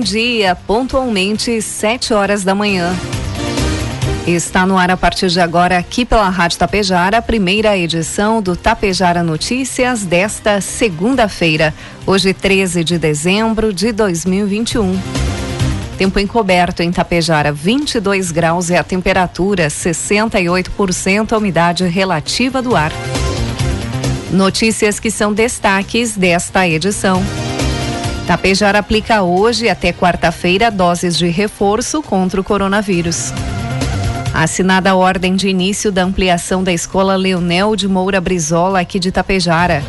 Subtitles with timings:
[0.00, 2.90] Bom dia, pontualmente 7 horas da manhã.
[4.26, 8.56] Está no ar a partir de agora, aqui pela Rádio Tapejara, a primeira edição do
[8.56, 11.74] Tapejara Notícias desta segunda-feira,
[12.06, 14.98] hoje 13 de dezembro de 2021.
[15.98, 22.90] Tempo encoberto em Tapejara, 22 graus é a temperatura, 68% a umidade relativa do ar.
[24.30, 27.22] Notícias que são destaques desta edição.
[28.26, 33.32] Tapejara aplica hoje até quarta-feira doses de reforço contra o coronavírus.
[34.32, 39.10] Assinada a ordem de início da ampliação da Escola Leonel de Moura Brizola aqui de
[39.10, 39.82] Tapejara.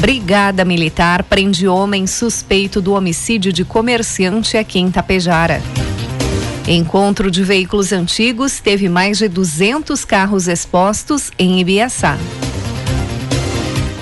[0.00, 5.60] Brigada Militar prende homem suspeito do homicídio de comerciante aqui em Tapejara.
[6.66, 12.18] Encontro de veículos antigos teve mais de 200 carros expostos em Ibiaçá.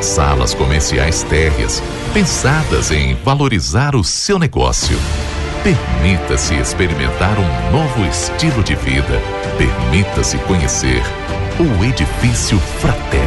[0.00, 1.82] Salas comerciais térreas,
[2.12, 4.98] pensadas em valorizar o seu negócio.
[5.62, 9.20] Permita-se experimentar um novo estilo de vida.
[9.56, 11.02] Permita-se conhecer
[11.58, 13.24] o Edifício Fratelli.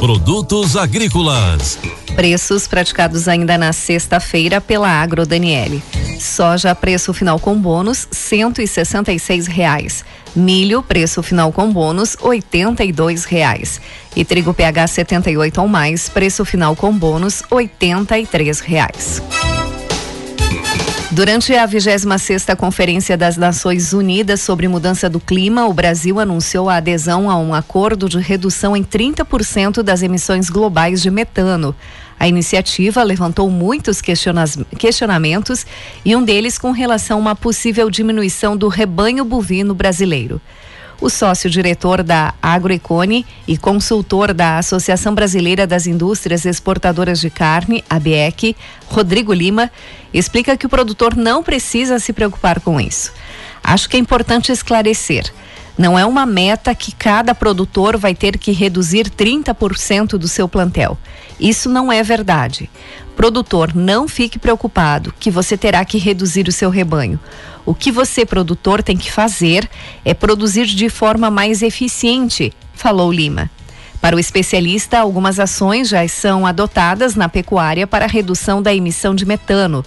[0.00, 1.78] Produtos agrícolas.
[2.16, 5.82] Preços praticados ainda na sexta-feira pela Agro Daniele.
[6.20, 10.04] Soja preço final com bônus cento e sessenta e seis reais.
[10.36, 13.80] Milho preço final com bônus oitenta e dois reais.
[14.14, 19.22] E trigo PH 78 ou mais preço final com bônus oitenta e três reais.
[21.10, 26.76] Durante a 26 Conferência das Nações Unidas sobre Mudança do Clima, o Brasil anunciou a
[26.76, 31.74] adesão a um acordo de redução em 30% das emissões globais de metano.
[32.20, 35.66] A iniciativa levantou muitos questionamentos
[36.04, 40.38] e um deles com relação a uma possível diminuição do rebanho bovino brasileiro.
[41.00, 48.54] O sócio-diretor da Agroecone e consultor da Associação Brasileira das Indústrias Exportadoras de Carne, ABEC,
[48.86, 49.72] Rodrigo Lima,
[50.12, 53.14] explica que o produtor não precisa se preocupar com isso.
[53.64, 55.32] Acho que é importante esclarecer.
[55.80, 60.98] Não é uma meta que cada produtor vai ter que reduzir 30% do seu plantel.
[61.40, 62.68] Isso não é verdade.
[63.16, 67.18] Produtor, não fique preocupado que você terá que reduzir o seu rebanho.
[67.64, 69.66] O que você, produtor, tem que fazer
[70.04, 73.50] é produzir de forma mais eficiente, falou Lima.
[74.02, 79.24] Para o especialista, algumas ações já são adotadas na pecuária para redução da emissão de
[79.24, 79.82] metano.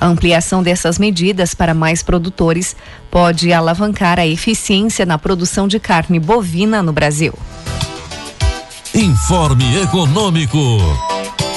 [0.00, 2.76] A ampliação dessas medidas para mais produtores
[3.10, 7.32] pode alavancar a eficiência na produção de carne bovina no Brasil.
[8.94, 10.58] Informe Econômico.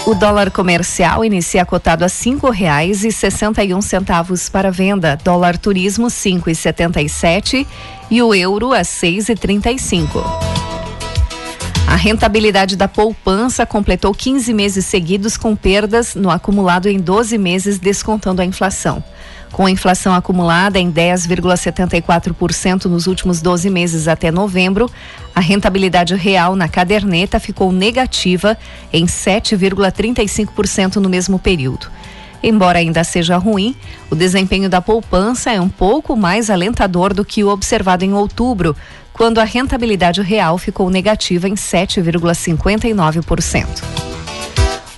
[0.06, 5.20] O dólar comercial inicia cotado a cinco reais e sessenta e um centavos para venda.
[5.22, 7.68] Dólar turismo cinco e setenta e sete
[8.10, 10.24] e o euro a seis e trinta e cinco.
[11.98, 17.80] A rentabilidade da poupança completou 15 meses seguidos com perdas no acumulado em 12 meses,
[17.80, 19.04] descontando a inflação.
[19.52, 24.88] Com a inflação acumulada em 10,74% nos últimos 12 meses até novembro,
[25.34, 28.56] a rentabilidade real na caderneta ficou negativa
[28.94, 31.88] em 7,35% no mesmo período.
[32.44, 33.76] Embora ainda seja ruim,
[34.12, 38.76] o desempenho da poupança é um pouco mais alentador do que o observado em outubro,
[39.18, 43.84] quando a rentabilidade real ficou negativa em 7,59%.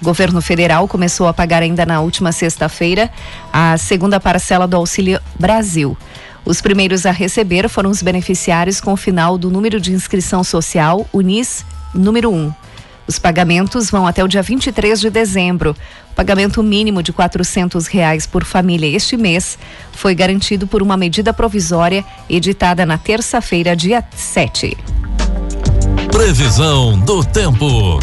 [0.02, 3.12] O governo federal começou a pagar ainda na última sexta-feira
[3.52, 5.98] a segunda parcela do Auxílio Brasil.
[6.46, 11.08] Os primeiros a receber foram os beneficiários com o final do número de inscrição social
[11.14, 12.52] UNIS número 1.
[13.10, 15.76] Os pagamentos vão até o dia 23 de dezembro.
[16.12, 17.18] O pagamento mínimo de R$
[17.90, 19.58] reais por família este mês
[19.92, 24.78] foi garantido por uma medida provisória editada na terça-feira, dia 7.
[26.12, 27.98] Previsão do tempo.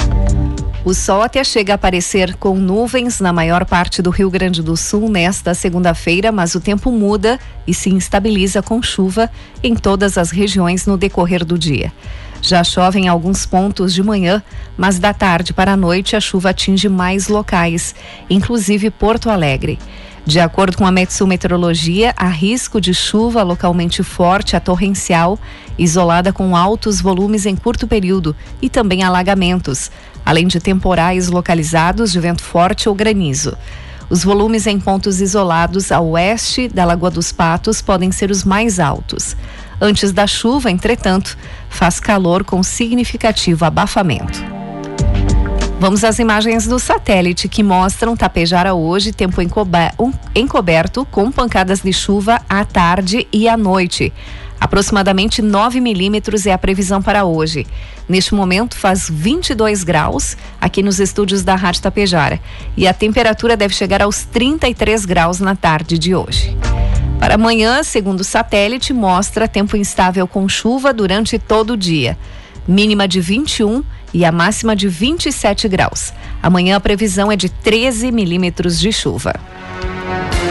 [0.84, 4.76] O sol até chega a aparecer com nuvens na maior parte do Rio Grande do
[4.76, 9.30] Sul nesta segunda-feira, mas o tempo muda e se instabiliza com chuva
[9.62, 11.92] em todas as regiões no decorrer do dia.
[12.46, 14.40] Já chove em alguns pontos de manhã,
[14.76, 17.92] mas da tarde para a noite a chuva atinge mais locais,
[18.30, 19.80] inclusive Porto Alegre.
[20.24, 25.36] De acordo com a Metsu Meteorologia, há risco de chuva localmente forte a torrencial,
[25.76, 29.90] isolada com altos volumes em curto período e também alagamentos,
[30.24, 33.58] além de temporais localizados de vento forte ou granizo.
[34.08, 38.78] Os volumes em pontos isolados a oeste da Lagoa dos Patos podem ser os mais
[38.78, 39.36] altos.
[39.80, 41.36] Antes da chuva, entretanto,
[41.68, 44.56] faz calor com significativo abafamento.
[45.78, 49.42] Vamos às imagens do satélite que mostram Tapejara hoje, tempo
[50.34, 54.12] encoberto, com pancadas de chuva à tarde e à noite.
[54.58, 57.66] Aproximadamente 9 milímetros é a previsão para hoje.
[58.08, 62.40] Neste momento faz 22 graus aqui nos estúdios da Rádio Tapejara
[62.74, 66.56] e a temperatura deve chegar aos 33 graus na tarde de hoje.
[67.18, 72.16] Para amanhã, segundo o satélite, mostra tempo instável com chuva durante todo o dia.
[72.68, 73.82] Mínima de 21
[74.12, 76.12] e a máxima de 27 graus.
[76.42, 79.34] Amanhã a previsão é de 13 milímetros de chuva.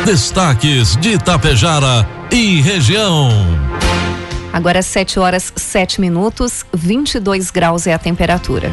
[0.06, 3.30] Destaques de Itapejara e região.
[4.54, 8.72] Agora 7 horas 7 minutos, 22 graus é a temperatura.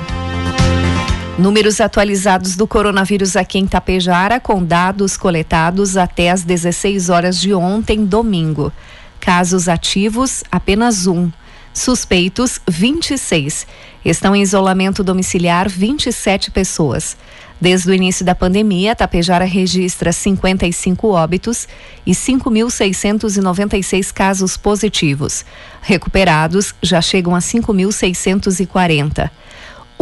[1.39, 7.55] Números atualizados do coronavírus aqui em Tapejara, com dados coletados até as 16 horas de
[7.55, 8.71] ontem, domingo.
[9.19, 11.31] Casos ativos, apenas um.
[11.73, 13.67] Suspeitos, 26.
[14.05, 17.17] Estão em isolamento domiciliar 27 pessoas.
[17.59, 21.67] Desde o início da pandemia, Tapejara registra 55 óbitos
[22.05, 25.47] e 5.696 casos positivos.
[25.81, 29.31] Recuperados já chegam a 5.640.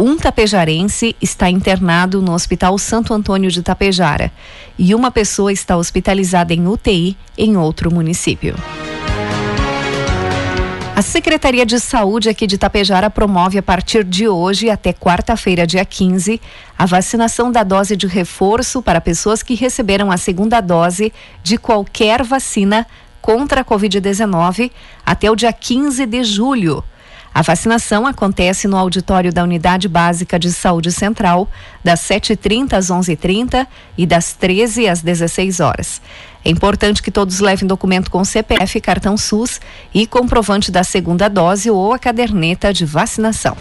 [0.03, 4.31] Um tapejarense está internado no Hospital Santo Antônio de Tapejara
[4.75, 8.55] e uma pessoa está hospitalizada em UTI em outro município.
[10.95, 15.85] A Secretaria de Saúde aqui de Tapejara promove a partir de hoje até quarta-feira, dia
[15.85, 16.41] 15,
[16.75, 21.13] a vacinação da dose de reforço para pessoas que receberam a segunda dose
[21.43, 22.87] de qualquer vacina
[23.21, 24.71] contra a Covid-19
[25.05, 26.83] até o dia 15 de julho.
[27.33, 31.49] A vacinação acontece no auditório da Unidade Básica de Saúde Central,
[31.81, 33.65] das 7h30 às 11h30
[33.97, 36.01] e das 13 às 16 horas.
[36.43, 39.61] É importante que todos levem documento com CPF, cartão SUS
[39.93, 43.55] e comprovante da segunda dose ou a caderneta de vacinação.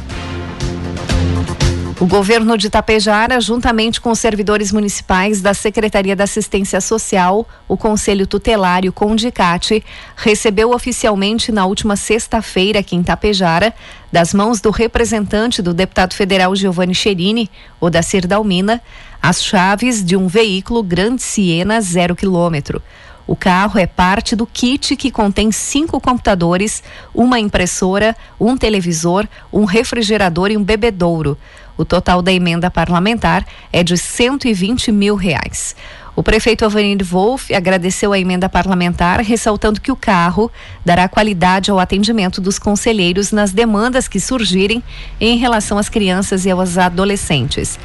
[2.01, 7.77] O governo de Tapejara, juntamente com os servidores municipais da Secretaria da Assistência Social, o
[7.77, 9.85] Conselho Tutelar e o Condicate,
[10.17, 13.75] recebeu oficialmente na última sexta-feira aqui em Tapejara,
[14.11, 18.81] das mãos do representante do deputado federal Giovanni Cherini, o da Cirdalmina,
[19.23, 22.83] as chaves de um veículo Grande Siena zero quilômetro.
[23.31, 26.83] O carro é parte do kit que contém cinco computadores,
[27.15, 31.39] uma impressora, um televisor, um refrigerador e um bebedouro.
[31.79, 35.77] O total da emenda parlamentar é de 120 mil reais.
[36.17, 40.51] O prefeito Avanir Wolff agradeceu a emenda parlamentar, ressaltando que o carro
[40.85, 44.83] dará qualidade ao atendimento dos conselheiros nas demandas que surgirem
[45.21, 47.79] em relação às crianças e aos adolescentes.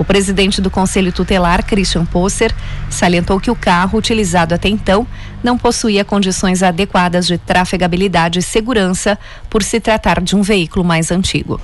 [0.00, 2.54] O presidente do Conselho Tutelar, Christian Posser,
[2.88, 5.06] salientou que o carro utilizado até então
[5.44, 9.18] não possuía condições adequadas de trafegabilidade e segurança
[9.50, 11.60] por se tratar de um veículo mais antigo.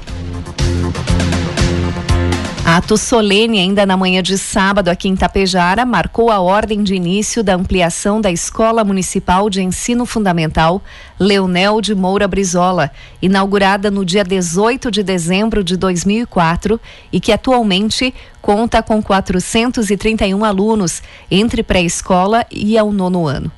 [2.68, 7.44] Ato solene ainda na manhã de sábado aqui em Tapejara marcou a ordem de início
[7.44, 10.82] da ampliação da Escola Municipal de Ensino Fundamental
[11.16, 12.90] Leonel de Moura Brizola,
[13.22, 16.80] inaugurada no dia 18 de dezembro de 2004
[17.12, 23.48] e que atualmente conta com 431 alunos entre pré-escola e ao nono ano.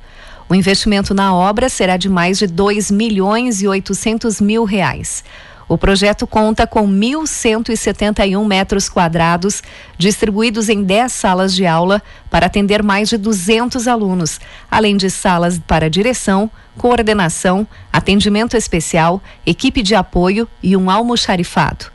[0.47, 5.23] O investimento na obra será de mais de 2 milhões e 800 mil reais.
[5.69, 9.61] O projeto conta com 1.171 metros quadrados,
[9.99, 15.59] distribuídos em 10 salas de aula para atender mais de 200 alunos, além de salas
[15.59, 21.85] para direção, coordenação, atendimento especial, equipe de apoio e um almoxarifado.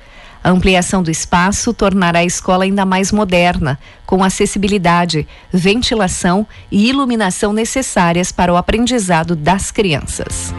[0.45, 3.77] A ampliação do espaço tornará a escola ainda mais moderna,
[4.07, 10.55] com acessibilidade, ventilação e iluminação necessárias para o aprendizado das crianças.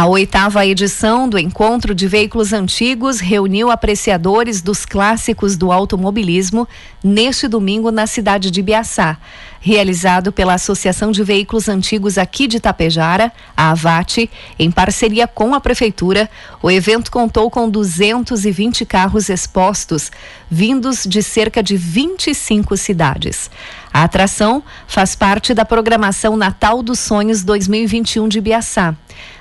[0.00, 6.66] A oitava edição do Encontro de Veículos Antigos reuniu apreciadores dos clássicos do automobilismo
[7.04, 9.18] neste domingo na cidade de Biaçá.
[9.60, 15.60] Realizado pela Associação de Veículos Antigos aqui de Tapejara, a AVAT, em parceria com a
[15.60, 16.30] Prefeitura,
[16.62, 20.10] o evento contou com 220 carros expostos,
[20.50, 23.50] vindos de cerca de 25 cidades.
[23.92, 28.96] A atração faz parte da programação Natal dos Sonhos 2021 de Biaçá.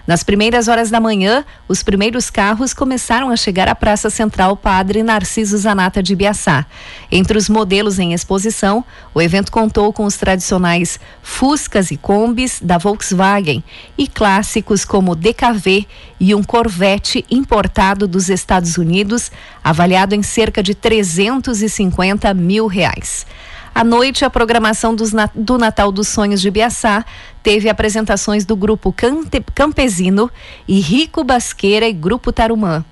[0.09, 5.03] Nas primeiras horas da manhã, os primeiros carros começaram a chegar à Praça Central Padre
[5.03, 6.65] Narciso Zanata de Biaçá.
[7.11, 12.79] Entre os modelos em exposição, o evento contou com os tradicionais Fuscas e Combis da
[12.79, 13.63] Volkswagen
[13.95, 15.85] e clássicos como DKV
[16.19, 19.31] e um Corvette importado dos Estados Unidos,
[19.63, 23.27] avaliado em cerca de 350 mil reais.
[23.73, 27.05] À noite, a programação dos, do Natal dos Sonhos de Biaçá
[27.41, 30.29] teve apresentações do grupo Cante, Campesino
[30.67, 32.83] e Rico Basqueira e Grupo Tarumã.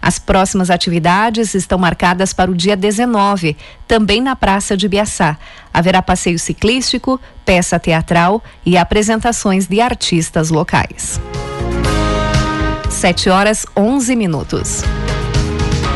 [0.00, 3.56] As próximas atividades estão marcadas para o dia 19,
[3.88, 5.38] também na Praça de Biaçá.
[5.72, 11.18] Haverá passeio ciclístico, peça teatral e apresentações de artistas locais.
[12.90, 14.84] 7 horas 11 minutos.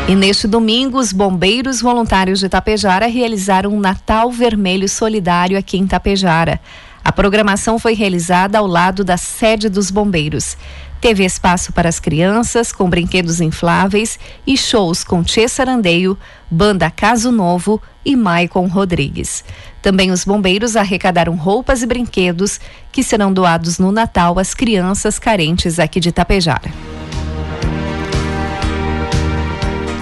[0.09, 5.83] E neste domingo, os bombeiros voluntários de Itapejara realizaram um Natal Vermelho Solidário aqui em
[5.83, 6.59] Itapejara.
[7.05, 10.57] A programação foi realizada ao lado da sede dos bombeiros.
[10.99, 16.17] Teve espaço para as crianças, com brinquedos infláveis e shows com Tchê Sarandeio,
[16.49, 19.43] Banda Caso Novo e Maicon Rodrigues.
[19.79, 22.59] Também os bombeiros arrecadaram roupas e brinquedos
[22.91, 26.98] que serão doados no Natal às crianças carentes aqui de Itapejara.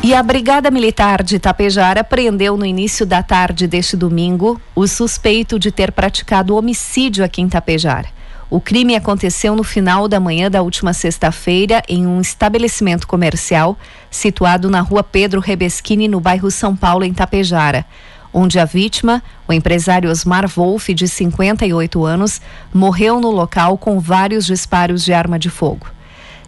[0.08, 5.60] E a Brigada Militar de Tapejara prendeu no início da tarde deste domingo o suspeito
[5.60, 8.08] de ter praticado homicídio aqui em Tapejara.
[8.50, 13.78] O crime aconteceu no final da manhã da última sexta-feira em um estabelecimento comercial
[14.10, 17.86] situado na rua Pedro Rebeschini, no bairro São Paulo, em Tapejara,
[18.34, 22.40] onde a vítima, o empresário Osmar Wolff, de 58 anos,
[22.74, 25.97] morreu no local com vários disparos de arma de fogo.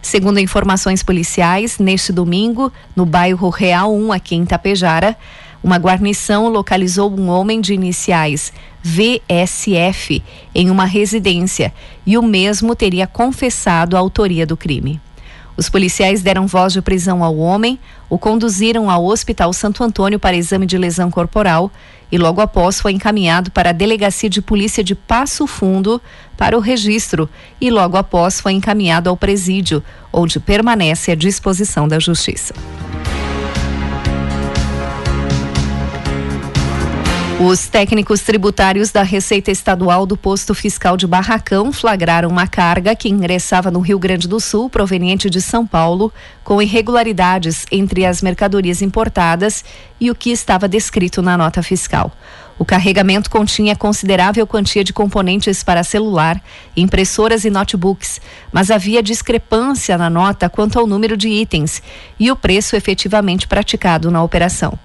[0.02, 5.16] Segundo informações policiais, neste domingo, no bairro Real 1, aqui em Tapejara,
[5.62, 8.50] uma guarnição localizou um homem de iniciais
[8.82, 10.22] VSF
[10.54, 11.72] em uma residência
[12.06, 14.98] e o mesmo teria confessado a autoria do crime.
[15.54, 17.78] Os policiais deram voz de prisão ao homem,
[18.08, 21.70] o conduziram ao Hospital Santo Antônio para exame de lesão corporal
[22.10, 26.00] e logo após foi encaminhado para a Delegacia de Polícia de Passo Fundo
[26.36, 27.28] para o registro
[27.60, 32.54] e logo após foi encaminhado ao presídio, onde permanece à disposição da Justiça.
[37.42, 43.08] Os técnicos tributários da Receita Estadual do Posto Fiscal de Barracão flagraram uma carga que
[43.08, 46.12] ingressava no Rio Grande do Sul, proveniente de São Paulo,
[46.44, 49.64] com irregularidades entre as mercadorias importadas
[49.98, 52.12] e o que estava descrito na nota fiscal.
[52.58, 56.42] O carregamento continha considerável quantia de componentes para celular,
[56.76, 58.20] impressoras e notebooks,
[58.52, 61.82] mas havia discrepância na nota quanto ao número de itens
[62.18, 64.78] e o preço efetivamente praticado na operação.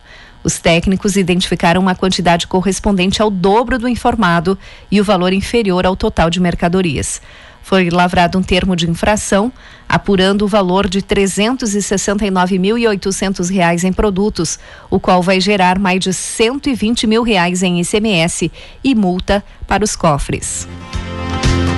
[0.46, 4.56] Os técnicos identificaram uma quantidade correspondente ao dobro do informado
[4.92, 7.20] e o valor inferior ao total de mercadorias.
[7.64, 9.52] Foi lavrado um termo de infração,
[9.90, 17.08] apurando o valor de 369.800 reais em produtos, o qual vai gerar mais de 120
[17.08, 18.52] mil reais em ICMS
[18.84, 20.68] e multa para os cofres.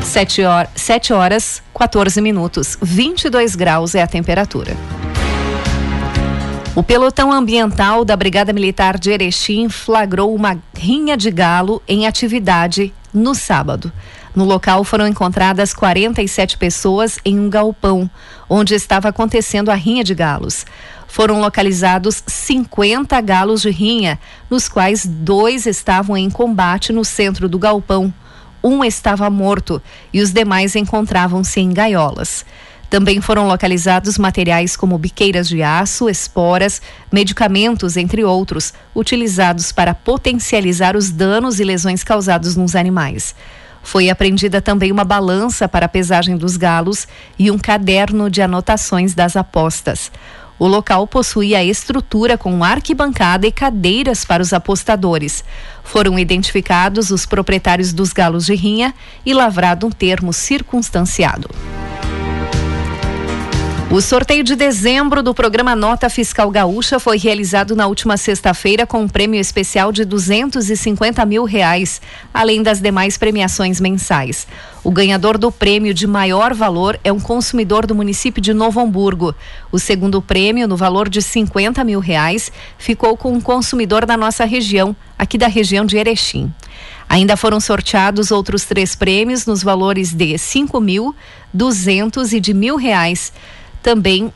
[0.03, 4.75] 7 horas, 7 horas 14 minutos, 22 graus é a temperatura.
[6.77, 12.93] O pelotão ambiental da Brigada Militar de Erechim flagrou uma rinha de galo em atividade
[13.12, 13.91] no sábado.
[14.36, 18.07] No local foram encontradas 47 pessoas em um galpão,
[18.48, 20.67] onde estava acontecendo a rinha de galos.
[21.07, 27.57] Foram localizados 50 galos de rinha, nos quais dois estavam em combate no centro do
[27.57, 28.13] galpão.
[28.63, 29.81] Um estava morto
[30.13, 32.46] e os demais encontravam-se em gaiolas.
[32.89, 40.96] Também foram localizados materiais como biqueiras de aço, esporas, medicamentos, entre outros, utilizados para potencializar
[40.96, 43.36] os danos e lesões causados nos animais.
[43.84, 49.13] Foi apreendida também uma balança para a pesagem dos galos e um caderno de anotações
[49.13, 50.12] das apostas.
[50.60, 55.44] O local possuía estrutura com arquibancada e cadeiras para os apostadores.
[55.84, 58.94] Foram identificados os proprietários dos galos de rinha
[59.25, 61.50] e lavrado um termo circunstanciado.
[63.89, 69.03] O sorteio de dezembro do programa Nota Fiscal Gaúcha foi realizado na última sexta-feira com
[69.03, 72.01] um prêmio especial de 250 mil reais,
[72.34, 74.46] além das demais premiações mensais.
[74.84, 79.34] O ganhador do prêmio de maior valor é um consumidor do município de Novo Hamburgo.
[79.72, 84.44] O segundo prêmio, no valor de 50 mil reais, ficou com um consumidor da nossa
[84.44, 86.53] região, aqui da região de Erechim.
[87.08, 91.15] Ainda foram sorteados outros três prêmios nos valores de 5 mil,
[91.53, 93.32] 200 e de mil reais
[93.88, 94.34] também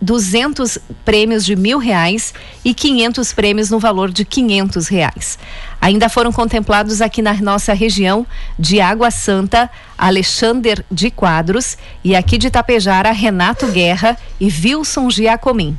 [0.00, 2.32] 200 prêmios de mil reais
[2.64, 5.38] e 500 prêmios no valor de 500 reais.
[5.78, 8.26] Ainda foram contemplados aqui na nossa região
[8.58, 15.76] de Água Santa, Alexander de Quadros e aqui de Tapejara, Renato Guerra e Wilson Giacomim.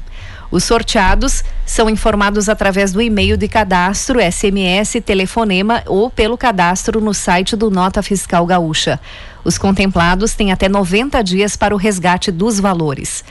[0.50, 7.14] Os sorteados são informados através do e-mail de cadastro, SMS, telefonema ou pelo cadastro no
[7.14, 9.00] site do Nota Fiscal Gaúcha.
[9.44, 13.24] Os contemplados têm até 90 dias para o resgate dos valores.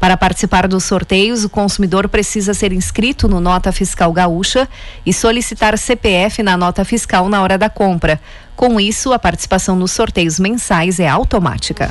[0.00, 4.68] Para participar dos sorteios, o consumidor precisa ser inscrito no Nota Fiscal Gaúcha
[5.06, 8.20] e solicitar CPF na nota fiscal na hora da compra.
[8.56, 11.90] Com isso, a participação nos sorteios mensais é automática.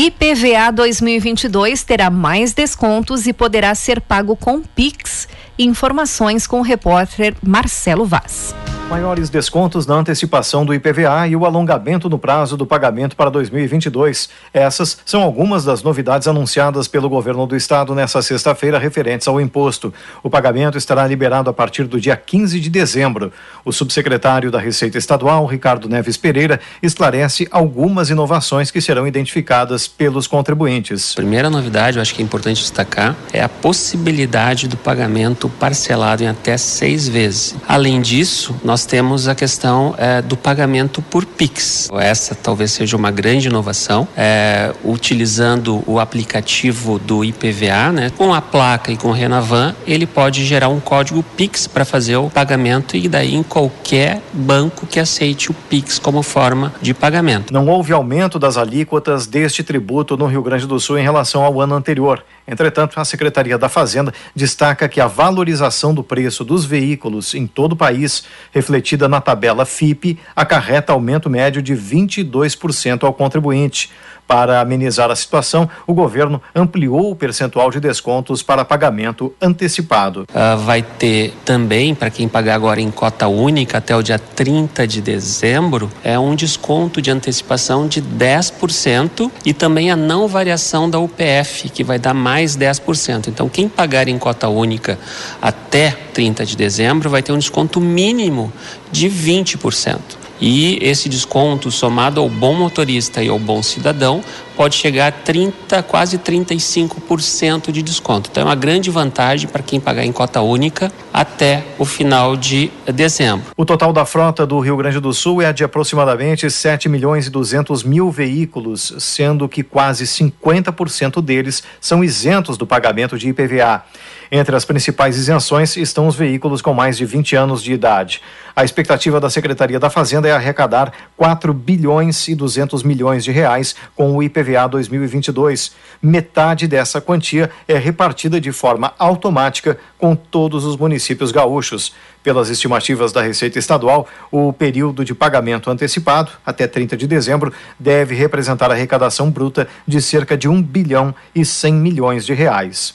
[0.00, 5.26] IPVA 2022 terá mais descontos e poderá ser pago com Pix.
[5.58, 8.54] Informações com o repórter Marcelo Vaz.
[8.88, 14.30] Maiores descontos na antecipação do IPVA e o alongamento no prazo do pagamento para 2022.
[14.50, 19.92] Essas são algumas das novidades anunciadas pelo governo do estado nesta sexta-feira referentes ao imposto.
[20.22, 23.30] O pagamento estará liberado a partir do dia 15 de dezembro.
[23.62, 30.26] O subsecretário da Receita Estadual, Ricardo Neves Pereira, esclarece algumas inovações que serão identificadas pelos
[30.26, 31.14] contribuintes.
[31.14, 36.28] Primeira novidade, eu acho que é importante destacar, é a possibilidade do pagamento parcelado em
[36.28, 37.54] até seis vezes.
[37.68, 41.90] Além disso, nós nós temos a questão é, do pagamento por Pix.
[41.98, 48.40] Essa talvez seja uma grande inovação, é, utilizando o aplicativo do IPVA, né, com a
[48.40, 52.96] placa e com o Renavan, ele pode gerar um código Pix para fazer o pagamento
[52.96, 57.52] e daí em qualquer banco que aceite o Pix como forma de pagamento.
[57.52, 61.60] Não houve aumento das alíquotas deste tributo no Rio Grande do Sul em relação ao
[61.60, 62.22] ano anterior.
[62.46, 67.72] Entretanto, a Secretaria da Fazenda destaca que a valorização do preço dos veículos em todo
[67.72, 68.24] o país,
[68.68, 73.90] refletida na tabela FIP, acarreta aumento médio de 22% ao contribuinte.
[74.28, 80.26] Para amenizar a situação, o governo ampliou o percentual de descontos para pagamento antecipado.
[80.28, 84.86] Uh, vai ter também, para quem pagar agora em cota única até o dia 30
[84.86, 90.98] de dezembro, é um desconto de antecipação de 10% e também a não variação da
[90.98, 93.28] UPF, que vai dar mais 10%.
[93.28, 94.98] Então, quem pagar em cota única
[95.40, 98.52] até 30 de dezembro vai ter um desconto mínimo
[98.92, 100.27] de 20%.
[100.40, 104.22] E esse desconto, somado ao bom motorista e ao bom cidadão,
[104.58, 108.28] pode chegar a 30, quase 35% de desconto.
[108.28, 112.68] Então é uma grande vantagem para quem pagar em cota única até o final de
[112.92, 113.52] dezembro.
[113.56, 117.30] O total da frota do Rio Grande do Sul é de aproximadamente 7 milhões e
[117.30, 123.84] 200 mil veículos, sendo que quase 50% deles são isentos do pagamento de IPVA.
[124.30, 128.20] Entre as principais isenções estão os veículos com mais de 20 anos de idade.
[128.54, 133.74] A expectativa da Secretaria da Fazenda é arrecadar 4 bilhões e 200 milhões de reais
[133.96, 135.72] com o IPVA 2022.
[136.00, 141.94] Metade dessa quantia é repartida de forma automática com todos os municípios gaúchos.
[142.22, 148.14] Pelas estimativas da Receita Estadual, o período de pagamento antecipado, até 30 de dezembro, deve
[148.14, 152.94] representar arrecadação bruta de cerca de 1 bilhão e 100 milhões de reais.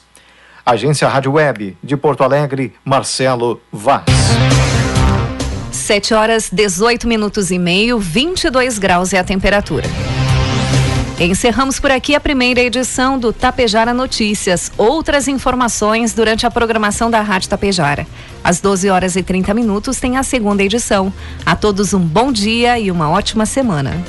[0.65, 4.05] Agência Rádio Web de Porto Alegre, Marcelo Vaz.
[5.71, 9.83] 7 horas 18 minutos e meio, 22 graus é a temperatura.
[11.19, 14.71] Encerramos por aqui a primeira edição do Tapejara Notícias.
[14.77, 18.07] Outras informações durante a programação da Rádio Tapejara.
[18.43, 21.13] Às 12 horas e 30 minutos tem a segunda edição.
[21.45, 24.03] A todos um bom dia e uma ótima semana.